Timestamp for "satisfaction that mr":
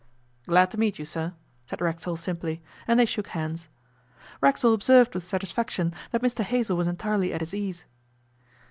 5.23-6.43